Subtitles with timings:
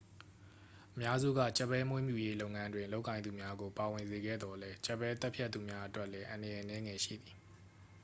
[0.95, 7.37] အများစုက ကြက်ဘဲမွေးမြူရေးလုပ်ငန်းတွင် လုပ်ကိုင်သူများကို ပါဝင်စေခဲ့သော်လည်း ကြက်ဘဲသတ်ဖြတ်သူများအတွက်လည်း အန္တရာယ်အနည်းငယ်ရှိသည်